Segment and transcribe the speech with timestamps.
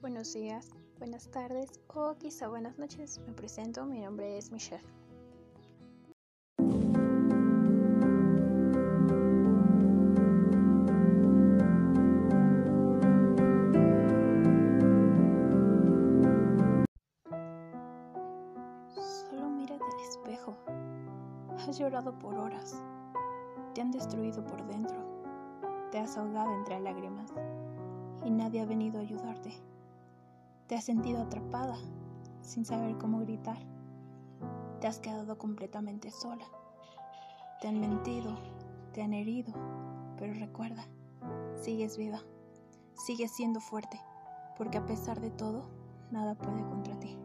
[0.00, 3.20] buenos días, buenas tardes o quizá buenas noches.
[3.26, 4.82] Me presento, mi nombre es Michelle.
[18.96, 20.56] Solo mírate al espejo.
[21.56, 22.82] Has llorado por horas.
[23.74, 24.96] Te han destruido por dentro.
[25.92, 27.32] Te has ahogado entre lágrimas
[28.24, 29.52] y nadie ha venido a ayudarte.
[30.66, 31.76] Te has sentido atrapada
[32.42, 33.58] sin saber cómo gritar.
[34.80, 36.44] Te has quedado completamente sola.
[37.60, 38.36] Te han mentido,
[38.92, 39.52] te han herido,
[40.16, 40.86] pero recuerda,
[41.54, 42.20] sigues viva,
[42.94, 44.00] sigues siendo fuerte,
[44.56, 45.68] porque a pesar de todo,
[46.10, 47.18] nada puede contra ti.